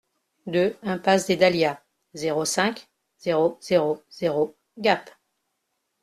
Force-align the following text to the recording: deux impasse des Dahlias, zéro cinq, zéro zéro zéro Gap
deux 0.47 0.75
impasse 0.81 1.27
des 1.27 1.35
Dahlias, 1.35 1.79
zéro 2.15 2.43
cinq, 2.43 2.89
zéro 3.19 3.59
zéro 3.61 4.01
zéro 4.09 4.57
Gap 4.79 5.11